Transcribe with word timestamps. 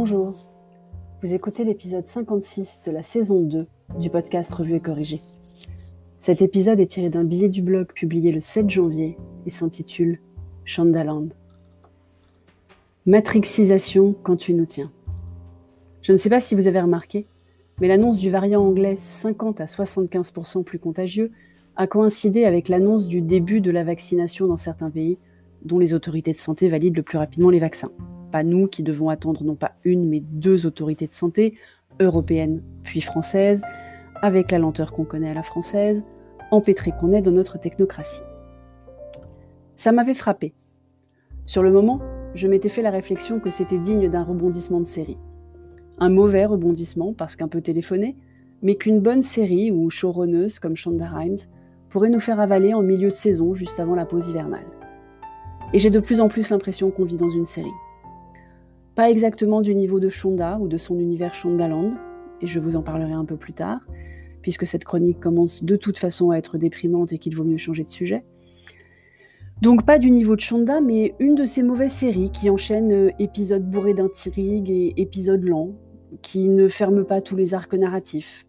Bonjour, 0.00 0.32
vous 1.20 1.34
écoutez 1.34 1.64
l'épisode 1.64 2.06
56 2.06 2.82
de 2.86 2.92
la 2.92 3.02
saison 3.02 3.42
2 3.42 3.66
du 3.98 4.10
podcast 4.10 4.54
Revue 4.54 4.76
et 4.76 4.80
Corrigé. 4.80 5.18
Cet 6.20 6.40
épisode 6.40 6.78
est 6.78 6.86
tiré 6.86 7.10
d'un 7.10 7.24
billet 7.24 7.48
du 7.48 7.62
blog 7.62 7.92
publié 7.92 8.30
le 8.30 8.38
7 8.38 8.70
janvier 8.70 9.18
et 9.44 9.50
s'intitule 9.50 10.20
Shondaland. 10.64 11.30
Matrixisation 13.06 14.14
quand 14.22 14.36
tu 14.36 14.54
nous 14.54 14.66
tiens. 14.66 14.92
Je 16.00 16.12
ne 16.12 16.16
sais 16.16 16.30
pas 16.30 16.40
si 16.40 16.54
vous 16.54 16.68
avez 16.68 16.80
remarqué, 16.80 17.26
mais 17.80 17.88
l'annonce 17.88 18.18
du 18.18 18.30
variant 18.30 18.62
anglais 18.62 18.94
50 18.96 19.60
à 19.60 19.64
75% 19.64 20.62
plus 20.62 20.78
contagieux 20.78 21.32
a 21.74 21.88
coïncidé 21.88 22.44
avec 22.44 22.68
l'annonce 22.68 23.08
du 23.08 23.20
début 23.20 23.60
de 23.60 23.72
la 23.72 23.82
vaccination 23.82 24.46
dans 24.46 24.56
certains 24.56 24.90
pays 24.90 25.18
dont 25.64 25.80
les 25.80 25.92
autorités 25.92 26.32
de 26.32 26.38
santé 26.38 26.68
valident 26.68 26.98
le 26.98 27.02
plus 27.02 27.18
rapidement 27.18 27.50
les 27.50 27.58
vaccins. 27.58 27.90
Pas 28.30 28.42
nous 28.42 28.66
qui 28.66 28.82
devons 28.82 29.08
attendre 29.08 29.44
non 29.44 29.54
pas 29.54 29.72
une 29.84 30.08
mais 30.08 30.20
deux 30.20 30.66
autorités 30.66 31.06
de 31.06 31.14
santé, 31.14 31.54
européennes 32.00 32.62
puis 32.82 33.00
françaises, 33.00 33.62
avec 34.22 34.50
la 34.50 34.58
lenteur 34.58 34.92
qu'on 34.92 35.04
connaît 35.04 35.30
à 35.30 35.34
la 35.34 35.42
française, 35.42 36.04
empêtrée 36.50 36.92
qu'on 36.98 37.12
est 37.12 37.22
dans 37.22 37.32
notre 37.32 37.58
technocratie. 37.58 38.22
Ça 39.76 39.92
m'avait 39.92 40.14
frappé. 40.14 40.54
Sur 41.46 41.62
le 41.62 41.70
moment, 41.70 42.00
je 42.34 42.48
m'étais 42.48 42.68
fait 42.68 42.82
la 42.82 42.90
réflexion 42.90 43.40
que 43.40 43.50
c'était 43.50 43.78
digne 43.78 44.08
d'un 44.08 44.22
rebondissement 44.22 44.80
de 44.80 44.86
série. 44.86 45.18
Un 45.98 46.10
mauvais 46.10 46.44
rebondissement 46.44 47.12
parce 47.12 47.36
qu'un 47.36 47.48
peu 47.48 47.60
téléphoné, 47.60 48.16
mais 48.62 48.74
qu'une 48.74 49.00
bonne 49.00 49.22
série 49.22 49.70
ou 49.70 49.88
showrunneuse 49.88 50.58
comme 50.58 50.76
Shonda 50.76 51.06
Rhimes 51.06 51.36
pourrait 51.88 52.10
nous 52.10 52.20
faire 52.20 52.40
avaler 52.40 52.74
en 52.74 52.82
milieu 52.82 53.10
de 53.10 53.16
saison 53.16 53.54
juste 53.54 53.80
avant 53.80 53.94
la 53.94 54.04
pause 54.04 54.28
hivernale. 54.28 54.66
Et 55.72 55.78
j'ai 55.78 55.90
de 55.90 56.00
plus 56.00 56.20
en 56.20 56.28
plus 56.28 56.50
l'impression 56.50 56.90
qu'on 56.90 57.04
vit 57.04 57.16
dans 57.16 57.30
une 57.30 57.46
série. 57.46 57.68
Pas 58.98 59.12
exactement 59.12 59.60
du 59.60 59.76
niveau 59.76 60.00
de 60.00 60.08
Shonda 60.08 60.58
ou 60.58 60.66
de 60.66 60.76
son 60.76 60.98
univers 60.98 61.32
Shondaland, 61.32 61.90
et 62.42 62.48
je 62.48 62.58
vous 62.58 62.74
en 62.74 62.82
parlerai 62.82 63.12
un 63.12 63.24
peu 63.24 63.36
plus 63.36 63.52
tard, 63.52 63.78
puisque 64.42 64.66
cette 64.66 64.82
chronique 64.82 65.20
commence 65.20 65.62
de 65.62 65.76
toute 65.76 65.98
façon 65.98 66.32
à 66.32 66.36
être 66.36 66.58
déprimante 66.58 67.12
et 67.12 67.18
qu'il 67.18 67.36
vaut 67.36 67.44
mieux 67.44 67.58
changer 67.58 67.84
de 67.84 67.90
sujet. 67.90 68.24
Donc 69.62 69.86
pas 69.86 70.00
du 70.00 70.10
niveau 70.10 70.34
de 70.34 70.40
Shonda, 70.40 70.80
mais 70.80 71.14
une 71.20 71.36
de 71.36 71.44
ces 71.44 71.62
mauvaises 71.62 71.92
séries 71.92 72.32
qui 72.32 72.50
enchaînent 72.50 72.90
euh, 72.90 73.10
épisodes 73.20 73.70
bourrés 73.70 73.94
d'intrigues 73.94 74.68
et 74.68 74.94
épisodes 74.96 75.44
lents, 75.44 75.76
qui 76.20 76.48
ne 76.48 76.66
ferment 76.66 77.04
pas 77.04 77.20
tous 77.20 77.36
les 77.36 77.54
arcs 77.54 77.74
narratifs, 77.74 78.46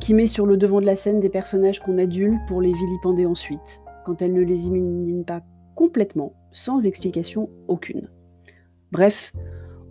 qui 0.00 0.12
met 0.12 0.26
sur 0.26 0.44
le 0.44 0.58
devant 0.58 0.82
de 0.82 0.86
la 0.86 0.96
scène 0.96 1.18
des 1.18 1.30
personnages 1.30 1.80
qu'on 1.80 1.96
adule 1.96 2.38
pour 2.46 2.60
les 2.60 2.74
vilipender 2.74 3.24
ensuite, 3.24 3.80
quand 4.04 4.20
elle 4.20 4.34
ne 4.34 4.42
les 4.42 4.66
élimine 4.66 5.24
pas 5.24 5.40
complètement, 5.74 6.34
sans 6.50 6.84
explication 6.84 7.48
aucune. 7.68 8.10
Bref, 8.90 9.32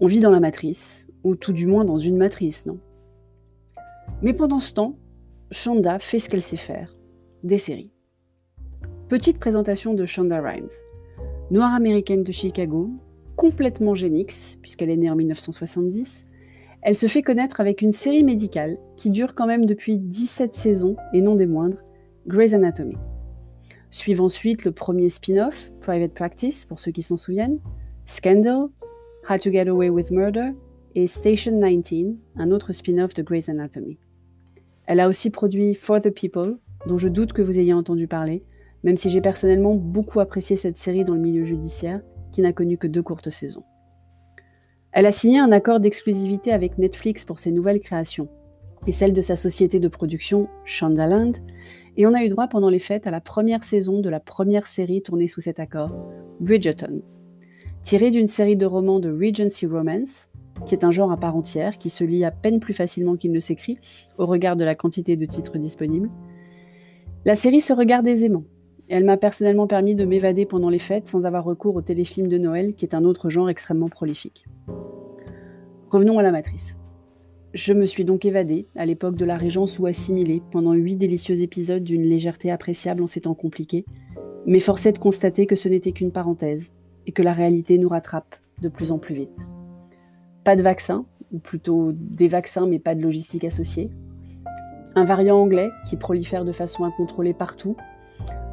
on 0.00 0.06
vit 0.06 0.20
dans 0.20 0.30
la 0.30 0.40
matrice, 0.40 1.08
ou 1.24 1.34
tout 1.34 1.52
du 1.52 1.66
moins 1.66 1.84
dans 1.84 1.98
une 1.98 2.16
matrice, 2.16 2.66
non? 2.66 2.78
Mais 4.22 4.32
pendant 4.32 4.60
ce 4.60 4.72
temps, 4.72 4.96
Shonda 5.50 5.98
fait 5.98 6.18
ce 6.18 6.28
qu'elle 6.28 6.42
sait 6.42 6.56
faire, 6.56 6.96
des 7.42 7.58
séries. 7.58 7.92
Petite 9.08 9.38
présentation 9.38 9.94
de 9.94 10.06
Shonda 10.06 10.40
Rhimes, 10.40 10.68
noire 11.50 11.74
américaine 11.74 12.22
de 12.22 12.32
Chicago, 12.32 12.90
complètement 13.36 13.94
génix, 13.94 14.56
puisqu'elle 14.62 14.90
est 14.90 14.96
née 14.96 15.10
en 15.10 15.16
1970, 15.16 16.26
elle 16.82 16.96
se 16.96 17.06
fait 17.06 17.22
connaître 17.22 17.60
avec 17.60 17.82
une 17.82 17.92
série 17.92 18.22
médicale 18.22 18.78
qui 18.96 19.10
dure 19.10 19.34
quand 19.34 19.46
même 19.46 19.66
depuis 19.66 19.96
17 19.96 20.54
saisons, 20.54 20.96
et 21.12 21.22
non 21.22 21.34
des 21.34 21.46
moindres, 21.46 21.82
Grey's 22.26 22.54
Anatomy. 22.54 22.96
Suivent 23.90 24.20
ensuite 24.20 24.64
le 24.64 24.72
premier 24.72 25.08
spin-off, 25.08 25.72
Private 25.80 26.12
Practice, 26.12 26.66
pour 26.66 26.78
ceux 26.78 26.92
qui 26.92 27.02
s'en 27.02 27.16
souviennent, 27.16 27.58
Scandal, 28.04 28.68
How 29.30 29.36
to 29.36 29.50
Get 29.50 29.68
Away 29.68 29.90
with 29.90 30.10
Murder, 30.10 30.52
et 30.94 31.06
Station 31.06 31.60
19, 31.60 32.16
un 32.36 32.50
autre 32.50 32.72
spin-off 32.72 33.12
de 33.12 33.22
Grey's 33.22 33.50
Anatomy. 33.50 33.98
Elle 34.86 35.00
a 35.00 35.08
aussi 35.08 35.28
produit 35.28 35.74
For 35.74 36.00
the 36.00 36.08
People, 36.08 36.56
dont 36.86 36.96
je 36.96 37.10
doute 37.10 37.34
que 37.34 37.42
vous 37.42 37.58
ayez 37.58 37.74
entendu 37.74 38.06
parler, 38.06 38.42
même 38.84 38.96
si 38.96 39.10
j'ai 39.10 39.20
personnellement 39.20 39.74
beaucoup 39.74 40.20
apprécié 40.20 40.56
cette 40.56 40.78
série 40.78 41.04
dans 41.04 41.12
le 41.12 41.20
milieu 41.20 41.44
judiciaire, 41.44 42.00
qui 42.32 42.40
n'a 42.40 42.54
connu 42.54 42.78
que 42.78 42.86
deux 42.86 43.02
courtes 43.02 43.28
saisons. 43.28 43.64
Elle 44.92 45.04
a 45.04 45.12
signé 45.12 45.38
un 45.40 45.52
accord 45.52 45.80
d'exclusivité 45.80 46.50
avec 46.50 46.78
Netflix 46.78 47.26
pour 47.26 47.38
ses 47.38 47.50
nouvelles 47.50 47.80
créations, 47.80 48.30
et 48.86 48.92
celle 48.92 49.12
de 49.12 49.20
sa 49.20 49.36
société 49.36 49.78
de 49.78 49.88
production, 49.88 50.48
Shondaland, 50.64 51.32
et 51.98 52.06
on 52.06 52.14
a 52.14 52.24
eu 52.24 52.30
droit 52.30 52.48
pendant 52.48 52.70
les 52.70 52.78
fêtes 52.78 53.06
à 53.06 53.10
la 53.10 53.20
première 53.20 53.62
saison 53.62 54.00
de 54.00 54.08
la 54.08 54.20
première 54.20 54.66
série 54.66 55.02
tournée 55.02 55.28
sous 55.28 55.42
cet 55.42 55.60
accord, 55.60 55.94
Bridgerton. 56.40 57.02
Tirée 57.82 58.10
d'une 58.10 58.26
série 58.26 58.56
de 58.56 58.66
romans 58.66 59.00
de 59.00 59.10
Regency 59.10 59.66
Romance, 59.66 60.28
qui 60.66 60.74
est 60.74 60.84
un 60.84 60.90
genre 60.90 61.12
à 61.12 61.16
part 61.16 61.36
entière, 61.36 61.78
qui 61.78 61.90
se 61.90 62.04
lit 62.04 62.24
à 62.24 62.30
peine 62.30 62.60
plus 62.60 62.74
facilement 62.74 63.16
qu'il 63.16 63.32
ne 63.32 63.40
s'écrit, 63.40 63.78
au 64.18 64.26
regard 64.26 64.56
de 64.56 64.64
la 64.64 64.74
quantité 64.74 65.16
de 65.16 65.24
titres 65.24 65.58
disponibles. 65.58 66.10
La 67.24 67.34
série 67.34 67.60
se 67.60 67.72
regarde 67.72 68.06
aisément, 68.06 68.44
elle 68.88 69.04
m'a 69.04 69.18
personnellement 69.18 69.66
permis 69.66 69.94
de 69.94 70.06
m'évader 70.06 70.46
pendant 70.46 70.70
les 70.70 70.78
fêtes 70.78 71.06
sans 71.06 71.26
avoir 71.26 71.44
recours 71.44 71.76
au 71.76 71.82
téléfilm 71.82 72.26
de 72.26 72.38
Noël, 72.38 72.74
qui 72.74 72.86
est 72.86 72.94
un 72.94 73.04
autre 73.04 73.28
genre 73.28 73.50
extrêmement 73.50 73.88
prolifique. 73.88 74.46
Revenons 75.90 76.18
à 76.18 76.22
la 76.22 76.32
matrice. 76.32 76.76
Je 77.52 77.74
me 77.74 77.84
suis 77.84 78.06
donc 78.06 78.24
évadée, 78.24 78.66
à 78.76 78.86
l'époque 78.86 79.16
de 79.16 79.24
la 79.26 79.36
Régence 79.36 79.78
ou 79.78 79.86
assimilée, 79.86 80.42
pendant 80.50 80.72
huit 80.72 80.96
délicieux 80.96 81.42
épisodes 81.42 81.84
d'une 81.84 82.02
légèreté 82.02 82.50
appréciable 82.50 83.02
en 83.02 83.06
ces 83.06 83.22
temps 83.22 83.34
compliqués, 83.34 83.84
mais 84.46 84.60
forcé 84.60 84.92
de 84.92 84.98
constater 84.98 85.46
que 85.46 85.56
ce 85.56 85.68
n'était 85.68 85.92
qu'une 85.92 86.12
parenthèse, 86.12 86.70
et 87.08 87.12
que 87.12 87.22
la 87.22 87.32
réalité 87.32 87.78
nous 87.78 87.88
rattrape 87.88 88.36
de 88.60 88.68
plus 88.68 88.92
en 88.92 88.98
plus 88.98 89.14
vite. 89.14 89.48
Pas 90.44 90.54
de 90.54 90.62
vaccin, 90.62 91.06
ou 91.32 91.38
plutôt 91.38 91.90
des 91.92 92.28
vaccins 92.28 92.66
mais 92.66 92.78
pas 92.78 92.94
de 92.94 93.00
logistique 93.00 93.44
associée. 93.44 93.90
Un 94.94 95.04
variant 95.04 95.38
anglais 95.38 95.70
qui 95.88 95.96
prolifère 95.96 96.44
de 96.44 96.52
façon 96.52 96.84
incontrôlée 96.84 97.32
partout, 97.32 97.76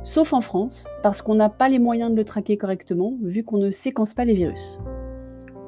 sauf 0.03 0.31
en 0.31 0.41
France, 0.41 0.87
parce 1.03 1.21
qu'on 1.21 1.35
n'a 1.35 1.49
pas 1.49 1.67
les 1.67 1.79
moyens 1.79 2.11
de 2.11 2.15
le 2.15 2.23
traquer 2.23 2.55
correctement, 2.57 3.17
vu 3.21 3.43
qu'on 3.43 3.57
ne 3.57 3.71
séquence 3.71 4.13
pas 4.13 4.25
les 4.25 4.35
virus. 4.35 4.79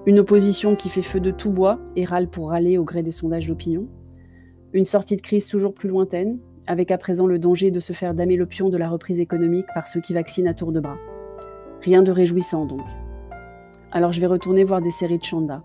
Une 0.06 0.20
opposition 0.20 0.78
qui 0.78 0.88
fait 0.88 1.02
feu 1.02 1.20
de 1.20 1.32
tout 1.32 1.52
bois 1.52 1.80
et 1.98 2.06
râle 2.06 2.30
pour 2.30 2.50
râler 2.52 2.78
au 2.78 2.86
gré 2.86 3.04
des 3.04 3.12
sondages 3.12 3.48
d'opinion. 3.48 3.88
Une 4.72 4.86
sortie 4.86 5.18
de 5.18 5.22
crise 5.22 5.48
toujours 5.48 5.74
plus 5.74 5.90
lointaine, 5.90 6.40
avec 6.68 6.92
à 6.92 6.98
présent 6.98 7.28
le 7.28 7.40
danger 7.40 7.70
de 7.70 7.82
se 7.82 7.92
faire 7.92 8.14
damer 8.14 8.38
le 8.38 8.46
pion 8.46 8.70
de 8.70 8.78
la 8.78 8.88
reprise 8.88 9.20
économique 9.20 9.68
par 9.74 9.88
ceux 9.88 10.00
qui 10.00 10.14
vaccinent 10.14 10.48
à 10.48 10.54
tour 10.54 10.72
de 10.72 10.80
bras. 10.80 10.98
Rien 11.88 12.04
de 12.04 12.12
réjouissant 12.12 12.66
donc. 12.66 12.86
Alors 13.94 14.12
je 14.12 14.20
vais 14.20 14.28
retourner 14.28 14.66
voir 14.66 14.82
des 14.82 14.92
séries 14.92 15.20
de 15.20 15.24
Chanda. 15.24 15.64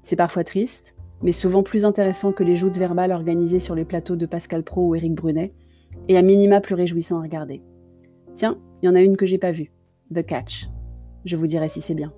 C'est 0.00 0.16
parfois 0.16 0.44
triste, 0.44 0.96
mais 1.20 1.30
souvent 1.30 1.62
plus 1.62 1.84
intéressant 1.84 2.32
que 2.32 2.42
les 2.42 2.56
joutes 2.56 2.78
verbales 2.78 3.12
organisées 3.12 3.58
sur 3.58 3.74
les 3.74 3.84
plateaux 3.84 4.16
de 4.16 4.24
Pascal 4.24 4.62
Pro 4.62 4.88
ou 4.88 4.94
Éric 4.94 5.12
Brunet, 5.12 5.52
et 6.08 6.16
à 6.16 6.22
minima 6.22 6.62
plus 6.62 6.74
réjouissant 6.74 7.18
à 7.18 7.22
regarder. 7.24 7.60
Tiens, 8.34 8.56
il 8.80 8.86
y 8.86 8.88
en 8.88 8.94
a 8.94 9.02
une 9.02 9.18
que 9.18 9.26
j'ai 9.26 9.36
pas 9.36 9.50
vue, 9.50 9.70
The 10.14 10.24
Catch. 10.24 10.70
Je 11.26 11.36
vous 11.36 11.46
dirai 11.46 11.68
si 11.68 11.82
c'est 11.82 11.92
bien. 11.92 12.14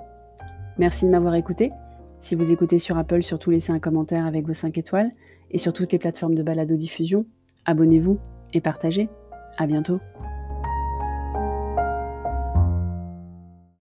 Merci 0.78 1.04
de 1.04 1.10
m'avoir 1.10 1.34
écouté. 1.34 1.72
Si 2.20 2.36
vous 2.36 2.52
écoutez 2.52 2.78
sur 2.78 2.96
Apple, 2.98 3.24
surtout 3.24 3.50
laissez 3.50 3.72
un 3.72 3.80
commentaire 3.80 4.26
avec 4.26 4.46
vos 4.46 4.52
5 4.52 4.78
étoiles. 4.78 5.10
Et 5.50 5.58
sur 5.58 5.72
toutes 5.72 5.90
les 5.90 5.98
plateformes 5.98 6.36
de 6.36 6.44
balado-diffusion, 6.44 7.26
abonnez-vous 7.64 8.16
et 8.52 8.60
partagez. 8.60 9.08
À 9.58 9.66
bientôt. 9.66 9.98